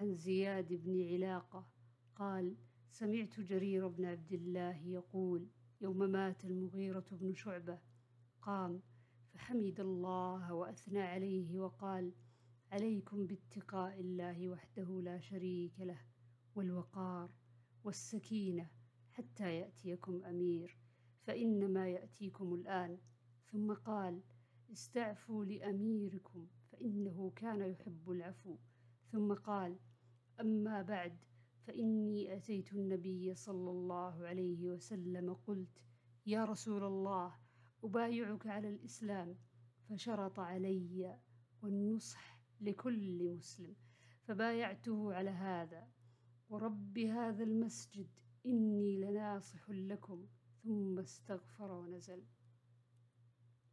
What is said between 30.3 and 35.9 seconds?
أما بعد فإني أتيت النبي صلى الله عليه وسلم قلت